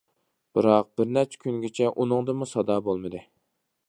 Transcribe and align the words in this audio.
بىراق 0.59 0.87
بىرنەچچە 1.01 1.39
كۈنگىچە 1.43 1.91
ئۇنىڭدىنمۇ 1.93 2.47
سادا 2.53 2.79
بولمىدى. 2.89 3.23